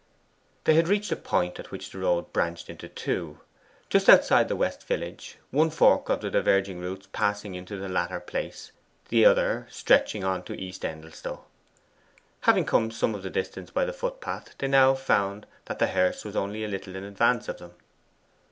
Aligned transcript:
They 0.63 0.73
had 0.73 0.87
reached 0.87 1.11
a 1.11 1.15
point 1.15 1.59
at 1.59 1.69
which 1.69 1.91
the 1.91 1.99
road 1.99 2.33
branched 2.33 2.71
into 2.71 2.89
two 2.89 3.39
just 3.87 4.09
outside 4.09 4.47
the 4.47 4.55
west 4.55 4.87
village, 4.87 5.37
one 5.51 5.69
fork 5.69 6.09
of 6.09 6.21
the 6.21 6.31
diverging 6.31 6.79
routes 6.79 7.07
passing 7.11 7.53
into 7.53 7.77
the 7.77 7.87
latter 7.87 8.19
place, 8.19 8.71
the 9.09 9.25
other 9.25 9.67
stretching 9.69 10.23
on 10.23 10.41
to 10.45 10.59
East 10.59 10.83
Endelstow. 10.83 11.45
Having 12.39 12.65
come 12.65 12.89
some 12.89 13.13
of 13.13 13.21
the 13.21 13.29
distance 13.29 13.69
by 13.69 13.85
the 13.85 13.93
footpath, 13.93 14.55
they 14.57 14.67
now 14.67 14.95
found 14.95 15.45
that 15.65 15.77
the 15.77 15.85
hearse 15.85 16.25
was 16.25 16.35
only 16.35 16.63
a 16.63 16.67
little 16.67 16.95
in 16.95 17.03
advance 17.03 17.47
of 17.47 17.59
them. 17.59 17.73